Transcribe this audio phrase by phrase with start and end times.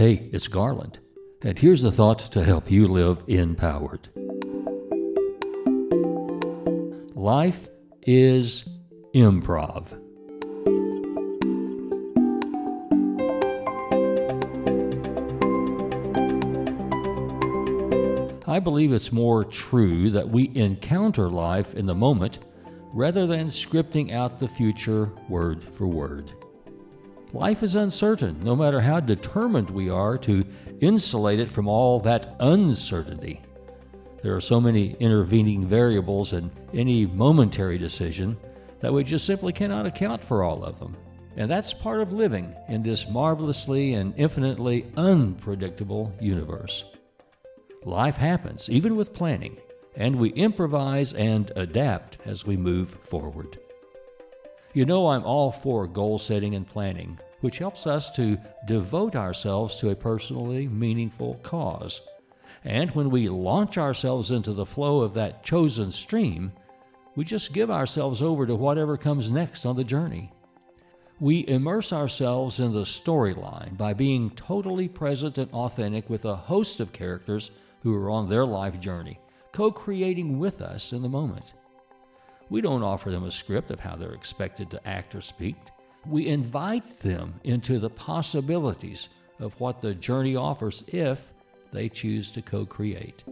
[0.00, 0.98] Hey, it's Garland,
[1.42, 4.08] and here's a thought to help you live empowered.
[7.14, 7.68] Life
[8.06, 8.64] is
[9.14, 9.88] improv.
[18.48, 22.38] I believe it's more true that we encounter life in the moment
[22.94, 26.32] rather than scripting out the future word for word.
[27.32, 30.44] Life is uncertain, no matter how determined we are to
[30.80, 33.40] insulate it from all that uncertainty.
[34.22, 38.36] There are so many intervening variables in any momentary decision
[38.80, 40.96] that we just simply cannot account for all of them.
[41.36, 46.84] And that's part of living in this marvelously and infinitely unpredictable universe.
[47.84, 49.56] Life happens, even with planning,
[49.94, 53.58] and we improvise and adapt as we move forward.
[54.72, 59.76] You know, I'm all for goal setting and planning, which helps us to devote ourselves
[59.78, 62.00] to a personally meaningful cause.
[62.64, 66.52] And when we launch ourselves into the flow of that chosen stream,
[67.16, 70.30] we just give ourselves over to whatever comes next on the journey.
[71.18, 76.78] We immerse ourselves in the storyline by being totally present and authentic with a host
[76.78, 77.50] of characters
[77.82, 79.18] who are on their life journey,
[79.52, 81.54] co creating with us in the moment.
[82.50, 85.56] We don't offer them a script of how they're expected to act or speak.
[86.04, 91.32] We invite them into the possibilities of what the journey offers if
[91.72, 93.22] they choose to co create.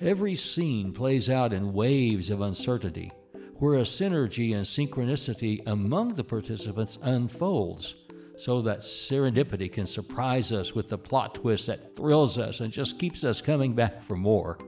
[0.00, 3.10] Every scene plays out in waves of uncertainty,
[3.56, 7.96] where a synergy and synchronicity among the participants unfolds
[8.36, 12.98] so that serendipity can surprise us with the plot twist that thrills us and just
[12.98, 14.58] keeps us coming back for more.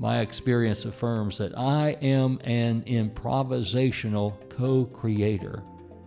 [0.00, 5.64] My experience affirms that I am an improvisational co creator,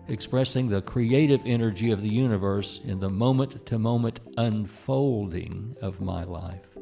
[0.08, 6.24] expressing the creative energy of the universe in the moment to moment unfolding of my
[6.24, 6.78] life.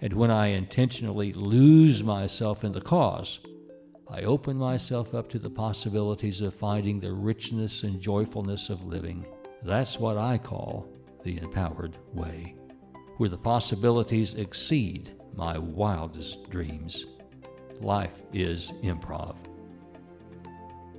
[0.00, 3.40] And when I intentionally lose myself in the cause,
[4.08, 9.26] I open myself up to the possibilities of finding the richness and joyfulness of living.
[9.62, 10.88] That's what I call
[11.24, 12.54] the empowered way,
[13.18, 17.06] where the possibilities exceed my wildest dreams.
[17.80, 19.36] Life is improv.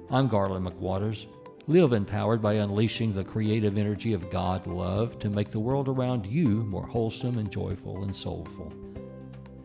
[0.10, 1.26] I'm Garland McWaters.
[1.68, 6.26] Live empowered by unleashing the creative energy of God love to make the world around
[6.26, 8.72] you more wholesome and joyful and soulful.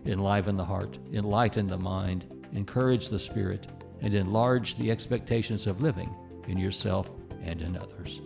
[0.07, 3.67] Enliven the heart, enlighten the mind, encourage the spirit,
[4.01, 6.15] and enlarge the expectations of living
[6.49, 7.11] in yourself
[7.43, 8.23] and in others.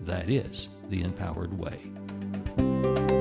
[0.00, 3.17] That is the empowered way.